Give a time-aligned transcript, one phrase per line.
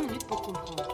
[0.00, 0.88] 20 minutes pour comprendre.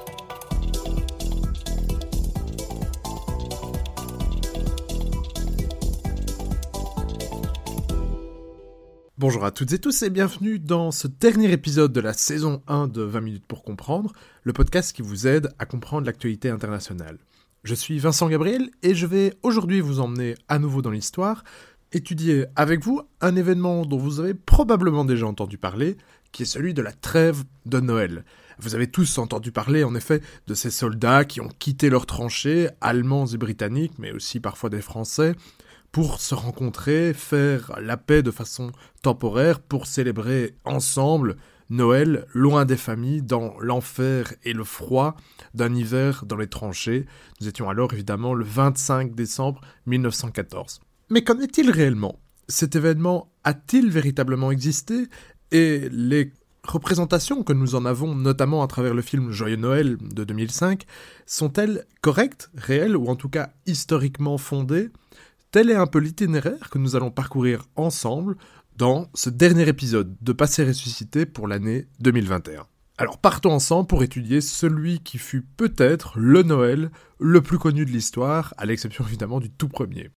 [9.19, 12.89] Bonjour à toutes et tous et bienvenue dans ce dernier épisode de la saison 1
[12.89, 14.12] de 20 minutes pour comprendre,
[14.43, 17.18] le podcast qui vous aide à comprendre l'actualité internationale.
[17.64, 21.45] Je suis Vincent Gabriel et je vais aujourd'hui vous emmener à nouveau dans l'histoire,
[21.97, 25.96] étudier avec vous un événement dont vous avez probablement déjà entendu parler,
[26.31, 28.25] qui est celui de la trêve de Noël.
[28.59, 32.68] Vous avez tous entendu parler en effet de ces soldats qui ont quitté leurs tranchées,
[32.82, 35.34] allemands et britanniques, mais aussi parfois des Français,
[35.90, 41.37] pour se rencontrer, faire la paix de façon temporaire, pour célébrer ensemble
[41.70, 45.16] Noël, loin des familles, dans l'enfer et le froid
[45.54, 47.06] d'un hiver dans les tranchées.
[47.40, 50.80] Nous étions alors évidemment le 25 décembre 1914.
[51.09, 52.19] Mais qu'en est-il réellement?
[52.48, 55.06] Cet événement a-t-il véritablement existé?
[55.52, 56.32] Et les
[56.65, 60.84] représentations que nous en avons, notamment à travers le film Joyeux Noël de 2005,
[61.24, 64.91] sont-elles correctes, réelles ou en tout cas historiquement fondées?
[65.53, 68.37] Tel est un peu l'itinéraire que nous allons parcourir ensemble
[68.77, 72.67] dans ce dernier épisode de Passé ressuscité pour l'année 2021.
[72.98, 77.91] Alors partons ensemble pour étudier celui qui fut peut-être le Noël le plus connu de
[77.91, 80.11] l'histoire, à l'exception évidemment du tout premier.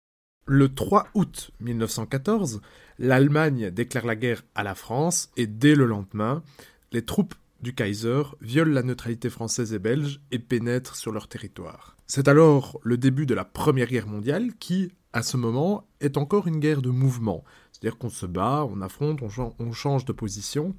[0.50, 2.62] Le 3 août 1914,
[2.98, 6.42] l'Allemagne déclare la guerre à la France et dès le lendemain,
[6.90, 11.98] les troupes du Kaiser violent la neutralité française et belge et pénètrent sur leur territoire.
[12.06, 16.46] C'est alors le début de la Première Guerre mondiale qui, à ce moment, est encore
[16.46, 17.44] une guerre de mouvement.
[17.70, 20.74] C'est-à-dire qu'on se bat, on affronte, on, change de position,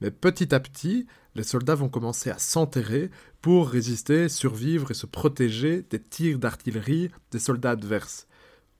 [0.00, 3.10] mais petit à petit, les soldats vont commencer à s'enterrer
[3.42, 8.27] pour résister, survivre et se protéger des tirs d'artillerie des soldats adverses.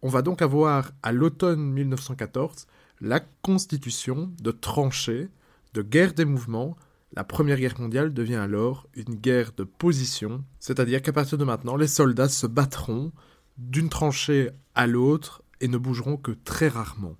[0.03, 2.67] On va donc avoir à l'automne 1914
[3.01, 5.29] la constitution de tranchées,
[5.75, 6.77] de guerre des mouvements.
[7.15, 11.77] La Première Guerre mondiale devient alors une guerre de position, c'est-à-dire qu'à partir de maintenant,
[11.77, 13.13] les soldats se battront
[13.57, 17.17] d'une tranchée à l'autre et ne bougeront que très rarement.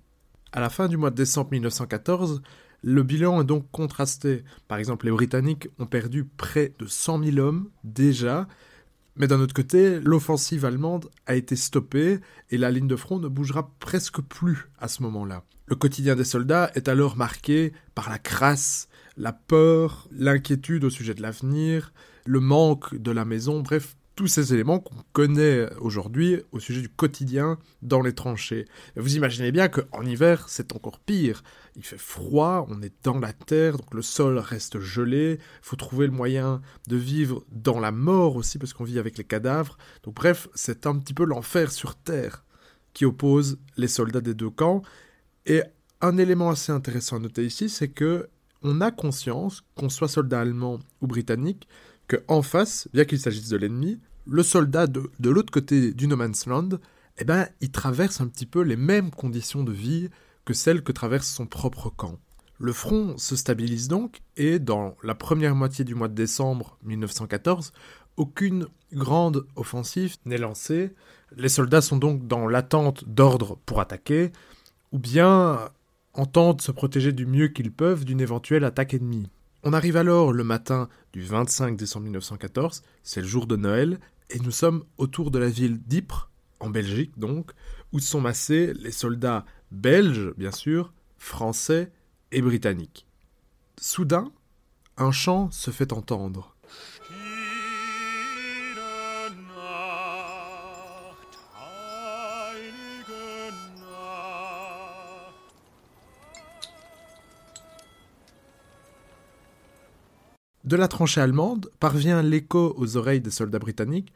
[0.51, 2.41] À la fin du mois de décembre 1914,
[2.81, 4.43] le bilan est donc contrasté.
[4.67, 8.47] Par exemple, les Britanniques ont perdu près de 100 000 hommes déjà,
[9.15, 13.27] mais d'un autre côté, l'offensive allemande a été stoppée et la ligne de front ne
[13.27, 15.43] bougera presque plus à ce moment-là.
[15.67, 18.87] Le quotidien des soldats est alors marqué par la crasse,
[19.17, 21.93] la peur, l'inquiétude au sujet de l'avenir,
[22.25, 26.89] le manque de la maison, bref, tous ces éléments qu'on connaît aujourd'hui au sujet du
[26.89, 28.65] quotidien dans les tranchées.
[28.97, 31.41] vous imaginez bien qu'en hiver, c'est encore pire.
[31.77, 35.39] Il fait froid, on est dans la terre, donc le sol reste gelé.
[35.39, 39.17] Il faut trouver le moyen de vivre dans la mort aussi, parce qu'on vit avec
[39.17, 39.77] les cadavres.
[40.03, 42.43] Donc bref, c'est un petit peu l'enfer sur terre
[42.91, 44.81] qui oppose les soldats des deux camps.
[45.45, 45.63] Et
[46.01, 48.27] un élément assez intéressant à noter ici, c'est que
[48.63, 51.69] on a conscience, qu'on soit soldat allemand ou britannique,
[52.09, 53.97] qu'en face, bien qu'il s'agisse de l'ennemi,
[54.29, 56.69] le soldat de, l'autre côté du No Man's Land,
[57.17, 60.09] eh ben, il traverse un petit peu les mêmes conditions de vie
[60.45, 62.17] que celles que traverse son propre camp.
[62.59, 67.71] Le front se stabilise donc et dans la première moitié du mois de décembre 1914,
[68.17, 70.93] aucune grande offensive n'est lancée.
[71.37, 74.31] Les soldats sont donc dans l'attente d'ordre pour attaquer
[74.91, 75.69] ou bien
[76.13, 79.29] entendent se protéger du mieux qu'ils peuvent d'une éventuelle attaque ennemie.
[79.63, 84.39] On arrive alors le matin du 25 décembre 1914, c'est le jour de Noël, et
[84.39, 86.29] nous sommes autour de la ville d'Ypres,
[86.59, 87.51] en Belgique donc,
[87.91, 91.91] où sont massés les soldats belges, bien sûr, français
[92.31, 93.07] et britanniques.
[93.79, 94.31] Soudain,
[94.97, 96.55] un chant se fait entendre.
[110.69, 114.13] De la tranchée allemande parvient l'écho aux oreilles des soldats britanniques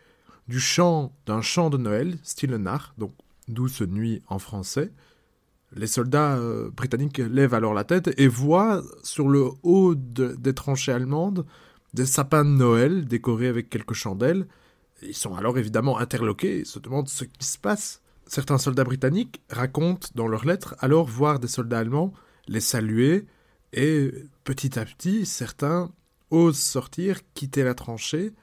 [0.47, 3.11] du chant d'un chant de Noël, Stille Nacht, donc
[3.47, 4.91] douce nuit en français.
[5.75, 10.91] Les soldats euh, britanniques lèvent alors la tête et voient sur le haut des tranchées
[10.91, 11.43] allemandes
[11.95, 14.45] des sapins de Noël décorés avec quelques chandelles.
[15.01, 18.03] Ils sont alors évidemment interloqués et se demandent ce qui se passe.
[18.27, 22.13] Certains soldats britanniques racontent dans leurs lettres alors voir des soldats allemands
[22.47, 23.25] les saluer
[23.73, 24.13] et
[24.43, 25.89] petit à petit certains
[26.33, 28.33] osent sortir, quitter la tranchée,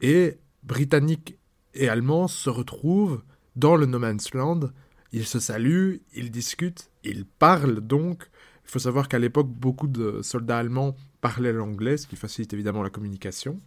[0.00, 1.38] et Britanniques
[1.74, 3.22] et Allemands se retrouvent
[3.54, 4.70] dans le No Man's Land.
[5.12, 8.28] Ils se saluent, ils discutent, ils parlent donc.
[8.64, 12.82] Il faut savoir qu'à l'époque, beaucoup de soldats allemands parlaient l'anglais, ce qui facilite évidemment
[12.82, 13.60] la communication.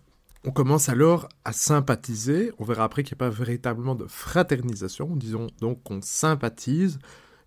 [0.44, 2.52] On commence alors à sympathiser.
[2.60, 5.16] On verra après qu'il n'y a pas véritablement de fraternisation.
[5.16, 7.00] Disons donc qu'on sympathise.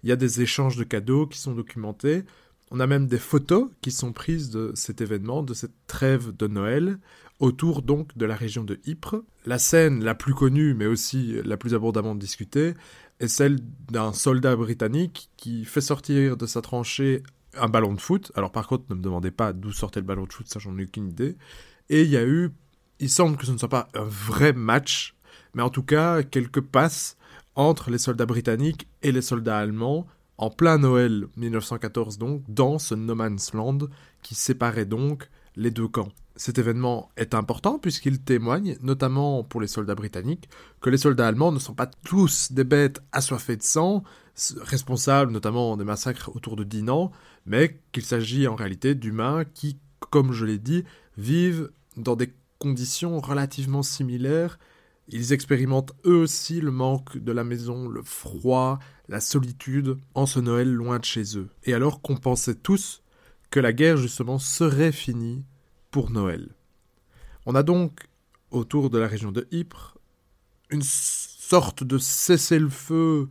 [0.02, 2.24] Il y a des échanges de cadeaux qui sont documentés.
[2.74, 6.46] On a même des photos qui sont prises de cet événement, de cette trêve de
[6.46, 6.98] Noël,
[7.38, 9.22] autour donc de la région de Ypres.
[9.44, 12.72] La scène la plus connue, mais aussi la plus abondamment discutée,
[13.20, 13.58] est celle
[13.90, 17.22] d'un soldat britannique qui fait sortir de sa tranchée
[17.58, 18.32] un ballon de foot.
[18.36, 20.78] Alors par contre, ne me demandez pas d'où sortait le ballon de foot, ça j'en
[20.78, 21.36] ai aucune idée.
[21.90, 22.52] Et il y a eu,
[23.00, 25.14] il semble que ce ne soit pas un vrai match,
[25.52, 27.18] mais en tout cas quelques passes
[27.54, 30.06] entre les soldats britanniques et les soldats allemands
[30.42, 33.78] en plein Noël 1914 donc, dans ce no man's land
[34.22, 36.08] qui séparait donc les deux camps.
[36.34, 40.48] Cet événement est important puisqu'il témoigne, notamment pour les soldats britanniques,
[40.80, 44.02] que les soldats allemands ne sont pas tous des bêtes assoiffées de sang,
[44.56, 47.12] responsables notamment des massacres autour de Dinan,
[47.46, 49.78] mais qu'il s'agit en réalité d'humains qui,
[50.10, 50.82] comme je l'ai dit,
[51.16, 54.58] vivent dans des conditions relativement similaires.
[55.06, 58.80] Ils expérimentent eux aussi le manque de la maison, le froid,
[59.12, 61.50] la solitude en ce Noël loin de chez eux.
[61.64, 63.02] Et alors qu'on pensait tous
[63.50, 65.44] que la guerre justement serait finie
[65.90, 66.48] pour Noël.
[67.44, 68.08] On a donc,
[68.50, 69.98] autour de la région de Ypres,
[70.70, 73.28] une sorte de cessez-le-feu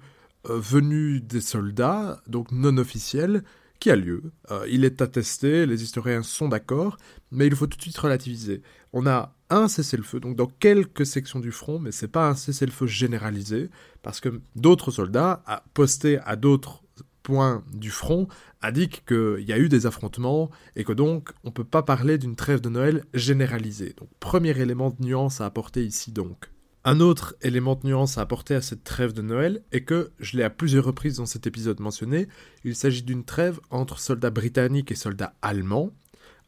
[0.49, 3.43] euh, venu des soldats, donc non officiel,
[3.81, 4.31] qui a lieu.
[4.51, 6.97] Euh, il est attesté, les historiens sont d'accord,
[7.31, 8.61] mais il faut tout de suite relativiser.
[8.93, 12.85] On a un cessez-le-feu, donc dans quelques sections du front, mais c'est pas un cessez-le-feu
[12.85, 13.69] généralisé,
[14.03, 15.43] parce que d'autres soldats,
[15.73, 16.83] postés à d'autres
[17.23, 18.27] points du front,
[18.61, 22.19] indiquent qu'il y a eu des affrontements et que donc on ne peut pas parler
[22.19, 23.95] d'une trêve de Noël généralisée.
[23.97, 26.51] Donc premier élément de nuance à apporter ici donc.
[26.83, 30.35] Un autre élément de nuance à apporter à cette trêve de Noël est que, je
[30.35, 32.27] l'ai à plusieurs reprises dans cet épisode mentionné,
[32.63, 35.91] il s'agit d'une trêve entre soldats britanniques et soldats allemands.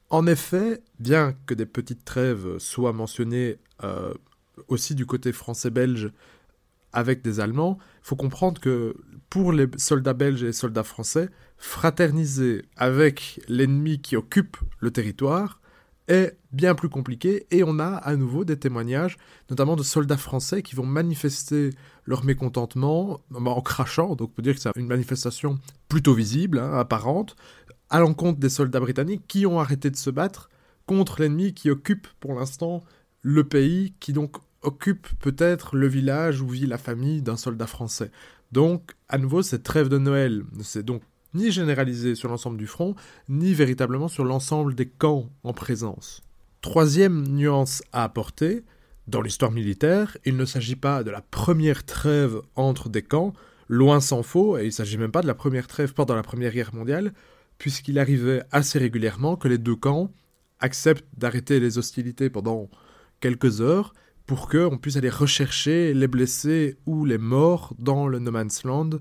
[0.09, 4.13] En effet, bien que des petites trêves soient mentionnées euh,
[4.67, 6.11] aussi du côté français-belge
[6.93, 8.95] avec des Allemands, il faut comprendre que
[9.29, 15.59] pour les soldats belges et les soldats français, fraterniser avec l'ennemi qui occupe le territoire
[16.07, 19.17] est bien plus compliqué et on a à nouveau des témoignages,
[19.49, 21.71] notamment de soldats français qui vont manifester
[22.05, 26.73] leur mécontentement en crachant, donc on peut dire que c'est une manifestation plutôt visible, hein,
[26.73, 27.35] apparente,
[27.89, 30.49] à l'encontre des soldats britanniques qui ont arrêté de se battre
[30.85, 32.83] contre l'ennemi qui occupe pour l'instant
[33.21, 38.11] le pays, qui donc occupe peut-être le village où vit la famille d'un soldat français.
[38.51, 41.01] Donc, à nouveau, cette trêve de Noël ne donc
[41.33, 42.95] ni généralisé sur l'ensemble du front,
[43.29, 46.21] ni véritablement sur l'ensemble des camps en présence.
[46.61, 48.63] Troisième nuance à apporter,
[49.07, 53.33] dans l'histoire militaire, il ne s'agit pas de la première trêve entre des camps,
[53.67, 56.23] loin s'en faut, et il ne s'agit même pas de la première trêve pendant la
[56.23, 57.13] Première Guerre mondiale,
[57.57, 60.11] puisqu'il arrivait assez régulièrement que les deux camps
[60.59, 62.69] acceptent d'arrêter les hostilités pendant
[63.19, 63.93] quelques heures
[64.25, 68.91] pour qu'on puisse aller rechercher les blessés ou les morts dans le No Man's Land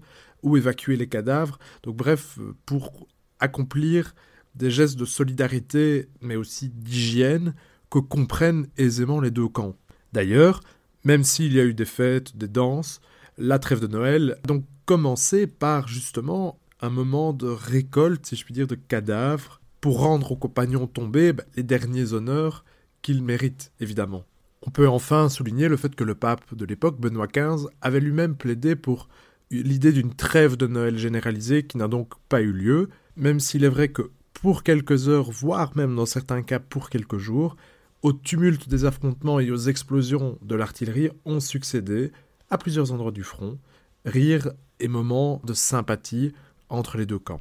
[0.42, 1.58] ou évacuer les cadavres.
[1.82, 3.06] Donc bref, pour
[3.40, 4.14] accomplir
[4.54, 7.54] des gestes de solidarité, mais aussi d'hygiène,
[7.90, 9.76] que comprennent aisément les deux camps.
[10.12, 10.60] D'ailleurs,
[11.04, 13.00] même s'il y a eu des fêtes, des danses,
[13.38, 18.44] la trêve de Noël a donc commencé par justement un moment de récolte, si je
[18.44, 22.64] puis dire, de cadavres, pour rendre aux compagnons tombés bah, les derniers honneurs
[23.02, 24.24] qu'ils méritent, évidemment.
[24.64, 28.36] On peut enfin souligner le fait que le pape de l'époque, Benoît XV, avait lui-même
[28.36, 29.08] plaidé pour
[29.52, 33.68] l'idée d'une trêve de Noël généralisée qui n'a donc pas eu lieu, même s'il est
[33.68, 37.56] vrai que pour quelques heures, voire même dans certains cas pour quelques jours,
[38.02, 42.10] au tumulte des affrontements et aux explosions de l'artillerie ont succédé,
[42.50, 43.58] à plusieurs endroits du front,
[44.04, 46.32] rires et moments de sympathie
[46.68, 47.40] entre les deux camps.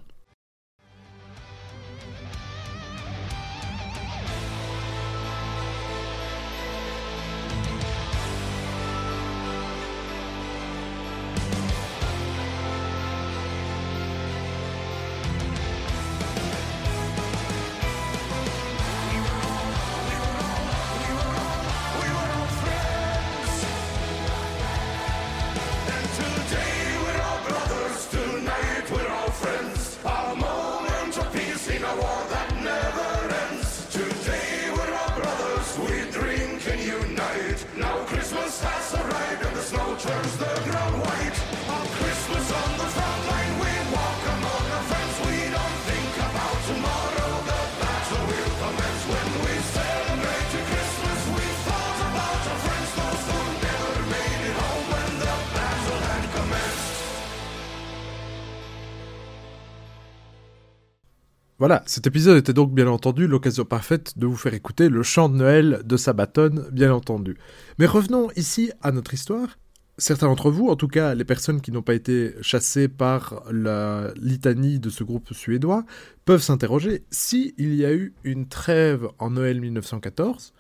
[61.62, 65.30] Voilà, cet épisode était donc bien entendu l'occasion parfaite de vous faire écouter le chant
[65.30, 67.38] de Noël de Sabaton, bien entendu.
[67.78, 69.60] Mais revenons ici à notre histoire.
[70.00, 74.12] Certains d'entre vous, en tout cas les personnes qui n'ont pas été chassées par la
[74.16, 75.86] litanie de ce groupe suédois,
[76.26, 80.54] peuvent s'interroger si il y a eu une trêve en Noël 1914.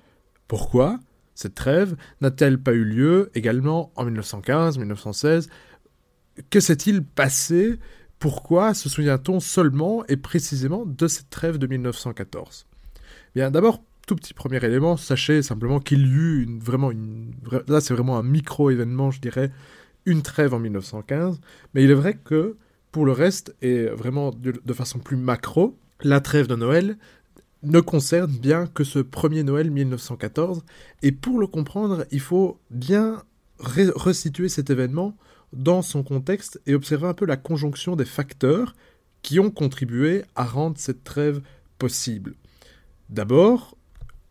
[0.48, 1.00] Pourquoi
[1.34, 5.50] cette trêve n'a-t-elle pas eu lieu également en 1915, 1916
[6.52, 7.80] Que s'est-il passé?
[8.22, 12.68] Pourquoi se souvient-on seulement et précisément de cette trêve de 1914
[13.34, 16.92] Bien, d'abord, tout petit premier élément, sachez simplement qu'il y eut une, vraiment.
[17.68, 19.50] Là, c'est vraiment un micro-événement, je dirais,
[20.06, 21.42] une trêve en 1915.
[21.74, 22.58] Mais il est vrai que,
[22.92, 27.00] pour le reste, et vraiment de, de façon plus macro, la trêve de Noël
[27.64, 30.64] ne concerne bien que ce premier Noël 1914.
[31.02, 33.24] Et pour le comprendre, il faut bien
[33.58, 35.18] resituer cet événement
[35.54, 38.76] dans son contexte et observer un peu la conjonction des facteurs
[39.22, 41.42] qui ont contribué à rendre cette trêve
[41.78, 42.36] possible.
[43.10, 43.76] D'abord,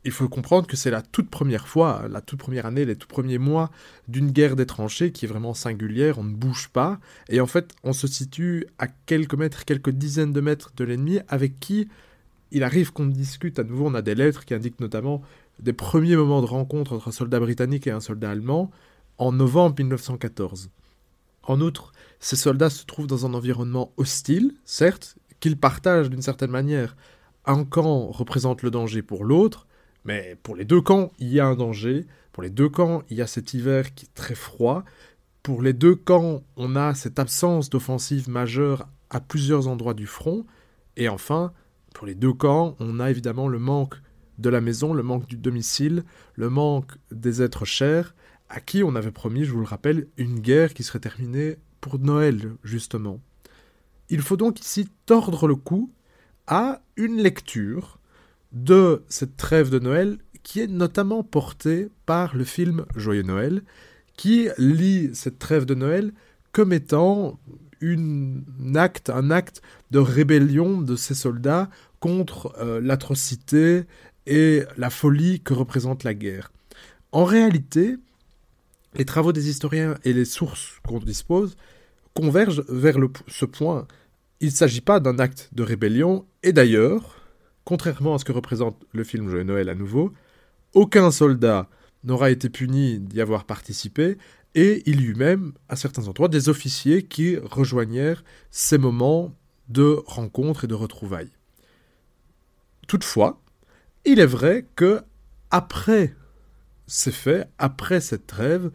[0.04, 3.06] il faut comprendre que c'est la toute première fois, la toute première année, les tout
[3.06, 3.70] premiers mois
[4.08, 6.98] d'une guerre des tranchées qui est vraiment singulière, on ne bouge pas,
[7.28, 11.18] et en fait on se situe à quelques mètres, quelques dizaines de mètres de l'ennemi,
[11.28, 11.88] avec qui
[12.50, 15.22] il arrive qu'on discute à nouveau, on a des lettres qui indiquent notamment
[15.60, 18.70] des premiers moments de rencontre entre un soldat britannique et un soldat allemand
[19.18, 20.70] en novembre 1914.
[21.42, 26.50] En outre, ces soldats se trouvent dans un environnement hostile, certes, qu'ils partagent d'une certaine
[26.50, 26.96] manière.
[27.46, 29.66] Un camp représente le danger pour l'autre,
[30.04, 32.06] mais pour les deux camps, il y a un danger.
[32.32, 34.84] Pour les deux camps, il y a cet hiver qui est très froid.
[35.42, 40.44] Pour les deux camps, on a cette absence d'offensive majeure à plusieurs endroits du front.
[40.96, 41.52] Et enfin,
[41.94, 43.96] pour les deux camps, on a évidemment le manque
[44.38, 46.04] de la maison, le manque du domicile,
[46.34, 48.14] le manque des êtres chers,
[48.50, 51.98] à qui on avait promis, je vous le rappelle, une guerre qui serait terminée pour
[51.98, 53.20] Noël, justement.
[54.10, 55.90] Il faut donc ici tordre le cou
[56.48, 58.00] à une lecture
[58.52, 63.62] de cette trêve de Noël qui est notamment portée par le film Joyeux Noël,
[64.16, 66.12] qui lit cette trêve de Noël
[66.50, 67.38] comme étant
[67.80, 73.84] une acte, un acte de rébellion de ces soldats contre euh, l'atrocité
[74.26, 76.52] et la folie que représente la guerre.
[77.12, 77.96] En réalité,
[78.94, 81.56] les travaux des historiens et les sources qu'on dispose
[82.14, 82.96] convergent vers
[83.28, 83.86] ce point.
[84.40, 87.16] Il ne s'agit pas d'un acte de rébellion, et d'ailleurs,
[87.64, 90.12] contrairement à ce que représente le film Joyeux Noël à nouveau,
[90.74, 91.68] aucun soldat
[92.04, 94.16] n'aura été puni d'y avoir participé,
[94.54, 99.34] et il y eut même, à certains endroits, des officiers qui rejoignèrent ces moments
[99.68, 101.30] de rencontres et de retrouvailles.
[102.88, 103.40] Toutefois,
[104.04, 105.02] il est vrai que,
[105.50, 106.14] après
[106.90, 108.70] ces faits, après cette trêve,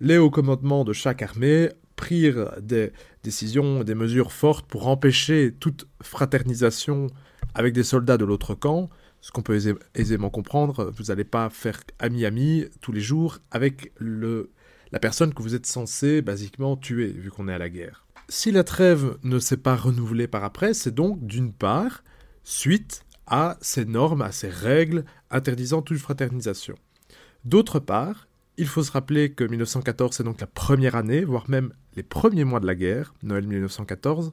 [0.00, 5.86] les hauts commandements de chaque armée prirent des décisions, des mesures fortes pour empêcher toute
[6.02, 7.08] fraternisation
[7.54, 9.58] avec des soldats de l'autre camp, ce qu'on peut
[9.94, 14.50] aisément comprendre, vous n'allez pas faire ami-ami tous les jours avec le,
[14.92, 18.06] la personne que vous êtes censé basiquement tuer, vu qu'on est à la guerre.
[18.28, 22.02] Si la trêve ne s'est pas renouvelée par après, c'est donc d'une part
[22.42, 26.76] suite à ces normes, à ces règles interdisant toute fraternisation.
[27.44, 31.72] D'autre part, il faut se rappeler que 1914 c'est donc la première année, voire même
[31.96, 34.30] les premiers mois de la guerre, Noël 1914,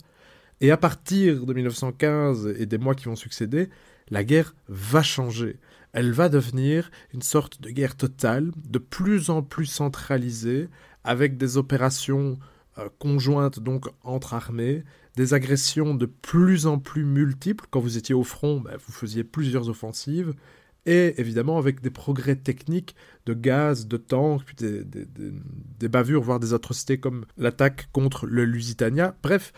[0.60, 3.70] et à partir de 1915 et des mois qui vont succéder,
[4.10, 5.58] la guerre va changer.
[5.94, 10.70] Elle va devenir une sorte de guerre totale, de plus en plus centralisée,
[11.04, 12.38] avec des opérations
[12.78, 14.84] euh, conjointes donc entre armées,
[15.16, 17.66] des agressions de plus en plus multiples.
[17.70, 20.34] Quand vous étiez au front, bah, vous faisiez plusieurs offensives,
[20.88, 22.96] et évidemment avec des progrès techniques
[23.28, 28.46] de gaz, de tanks, puis des, des bavures, voire des atrocités comme l'attaque contre le
[28.46, 29.16] Lusitania.
[29.22, 29.54] Bref,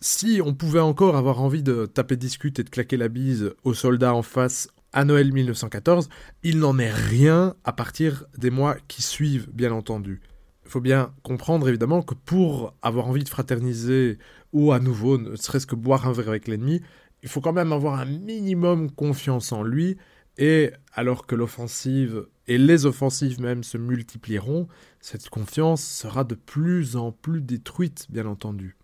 [0.00, 3.74] si on pouvait encore avoir envie de taper discute et de claquer la bise aux
[3.74, 6.08] soldats en face à Noël 1914,
[6.44, 10.22] il n'en est rien à partir des mois qui suivent, bien entendu.
[10.64, 14.18] Il faut bien comprendre évidemment que pour avoir envie de fraterniser
[14.52, 16.82] ou à nouveau, ne serait-ce que boire un verre avec l'ennemi,
[17.22, 19.96] il faut quand même avoir un minimum confiance en lui,
[20.38, 24.68] et alors que l'offensive et les offensives même se multiplieront,
[25.00, 28.76] cette confiance sera de plus en plus détruite, bien entendu.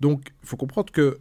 [0.00, 1.18] Donc, il faut comprendre que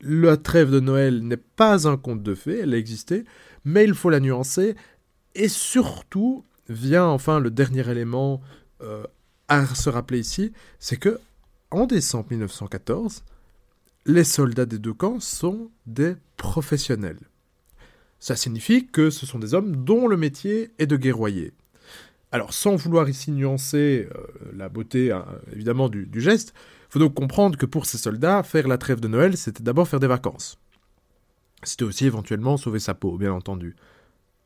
[0.00, 3.24] la trêve de Noël n'est pas un conte de fées, elle a existé,
[3.64, 4.74] mais il faut la nuancer,
[5.34, 8.40] et surtout, vient enfin le dernier élément
[8.82, 9.04] euh,
[9.48, 11.18] à se rappeler ici, c'est que
[11.70, 13.24] en décembre 1914,
[14.06, 17.29] les soldats des deux camps sont des professionnels.
[18.20, 21.52] Ça signifie que ce sont des hommes dont le métier est de guerroyer.
[22.32, 24.22] Alors, sans vouloir ici nuancer euh,
[24.54, 26.54] la beauté, hein, évidemment, du, du geste,
[26.88, 30.00] faut donc comprendre que pour ces soldats, faire la trêve de Noël, c'était d'abord faire
[30.00, 30.58] des vacances.
[31.62, 33.74] C'était aussi éventuellement sauver sa peau, bien entendu.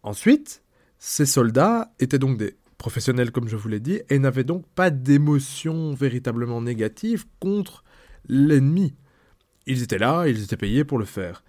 [0.02, 0.62] Ensuite,
[0.98, 4.90] ces soldats étaient donc des professionnels comme je vous l'ai dit, et n'avaient donc pas
[4.90, 7.84] d'émotion véritablement négative contre
[8.28, 8.94] l'ennemi.
[9.66, 11.43] Ils étaient là, ils étaient payés pour le faire.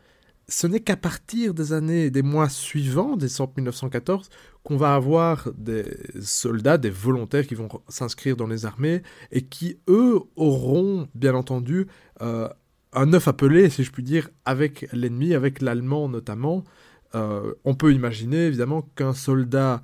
[0.47, 4.29] Ce n'est qu'à partir des années, des mois suivants, décembre 1914,
[4.63, 5.85] qu'on va avoir des
[6.21, 11.87] soldats, des volontaires qui vont s'inscrire dans les armées et qui, eux, auront, bien entendu,
[12.21, 12.47] euh,
[12.93, 16.63] un œuf appelé, si je puis dire, avec l'ennemi, avec l'allemand notamment.
[17.15, 19.81] Euh, on peut imaginer, évidemment, qu'un soldat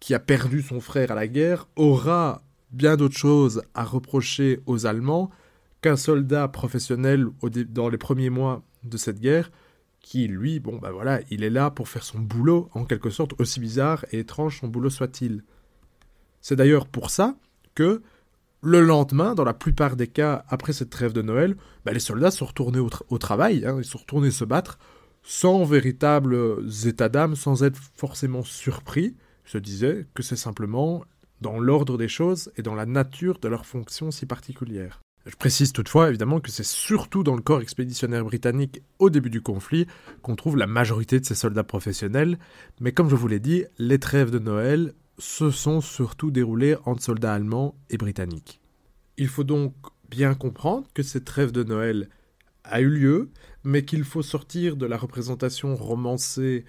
[0.00, 4.86] qui a perdu son frère à la guerre aura bien d'autres choses à reprocher aux
[4.86, 5.30] Allemands
[5.82, 7.26] qu'un soldat professionnel
[7.68, 9.50] dans les premiers mois de cette guerre,
[10.10, 13.40] qui lui, bon ben voilà, il est là pour faire son boulot, en quelque sorte,
[13.40, 15.44] aussi bizarre et étrange son boulot soit-il.
[16.40, 17.36] C'est d'ailleurs pour ça
[17.76, 18.02] que
[18.60, 22.32] le lendemain, dans la plupart des cas, après cette trêve de Noël, ben, les soldats
[22.32, 24.80] sont retournés au, travail, hein, ils sont retournés se battre,
[25.22, 29.14] sans véritables états d'âme, sans être forcément surpris,
[29.44, 31.04] se disaient que c'est simplement
[31.40, 35.02] dans l'ordre des choses et dans la nature de leur fonction si particulière.
[35.26, 39.42] Je précise toutefois évidemment que c'est surtout dans le corps expéditionnaire britannique au début du
[39.42, 39.86] conflit
[40.22, 42.38] qu'on trouve la majorité de ces soldats professionnels,
[42.80, 47.02] mais comme je vous l'ai dit, les trêves de Noël se sont surtout déroulées entre
[47.02, 48.60] soldats allemands et britanniques.
[49.18, 49.74] Il faut donc
[50.08, 52.08] bien comprendre que cette trêve de Noël
[52.64, 53.30] a eu lieu,
[53.62, 56.64] mais qu'il faut sortir de la représentation romancée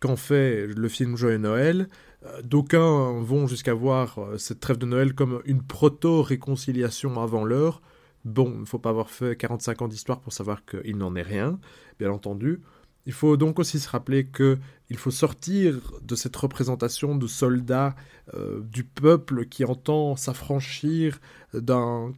[0.00, 1.88] qu'en fait le film Joyeux Noël.
[2.26, 7.80] Euh, d'aucuns vont jusqu'à voir euh, cette trêve de Noël comme une proto-réconciliation avant l'heure,
[8.24, 11.22] Bon, il ne faut pas avoir fait 45 ans d'histoire pour savoir qu'il n'en est
[11.22, 11.58] rien,
[11.98, 12.60] bien entendu.
[13.06, 17.94] Il faut donc aussi se rappeler qu'il faut sortir de cette représentation de soldats
[18.32, 21.20] euh, du peuple qui entend s'affranchir
[21.52, 22.14] d'un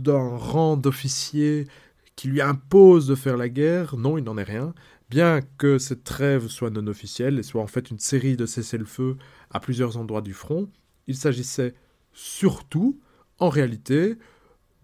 [0.00, 1.68] rang d'officier
[2.16, 3.96] qui lui impose de faire la guerre.
[3.96, 4.74] Non, il n'en est rien.
[5.08, 9.16] Bien que cette trêve soit non officielle et soit en fait une série de cessez-le-feu
[9.50, 10.68] à plusieurs endroits du front,
[11.06, 11.74] il s'agissait
[12.12, 12.98] surtout,
[13.38, 14.16] en réalité,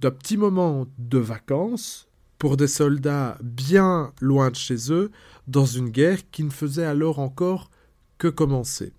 [0.00, 5.10] d'un petit moment de vacances pour des soldats bien loin de chez eux,
[5.46, 7.70] dans une guerre qui ne faisait alors encore
[8.16, 8.94] que commencer.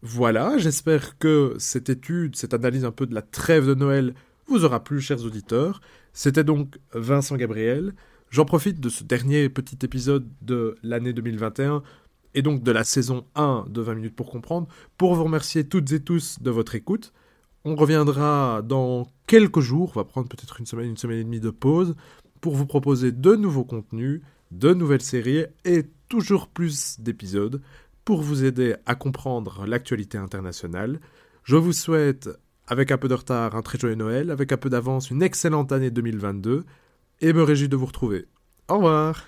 [0.00, 4.14] Voilà, j'espère que cette étude, cette analyse un peu de la trêve de Noël
[4.48, 5.80] vous aura plu, chers auditeurs.
[6.12, 7.94] C'était donc Vincent Gabriel.
[8.30, 11.82] J'en profite de ce dernier petit épisode de l'année 2021
[12.34, 15.92] et donc de la saison 1 de 20 minutes pour comprendre, pour vous remercier toutes
[15.92, 17.12] et tous de votre écoute.
[17.64, 21.40] On reviendra dans quelques jours, on va prendre peut-être une semaine, une semaine et demie
[21.40, 21.94] de pause,
[22.40, 24.20] pour vous proposer de nouveaux contenus,
[24.50, 27.62] de nouvelles séries et toujours plus d'épisodes
[28.04, 31.00] pour vous aider à comprendre l'actualité internationale.
[31.44, 32.28] Je vous souhaite,
[32.66, 35.72] avec un peu de retard, un très joyeux Noël, avec un peu d'avance, une excellente
[35.72, 36.64] année 2022,
[37.20, 38.26] et me réjouis de vous retrouver.
[38.68, 39.24] Au revoir